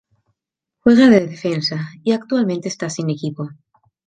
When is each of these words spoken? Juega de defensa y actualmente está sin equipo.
Juega 0.79 1.11
de 1.11 1.27
defensa 1.27 1.91
y 2.03 2.13
actualmente 2.13 2.67
está 2.67 2.89
sin 2.89 3.11
equipo. 3.11 3.49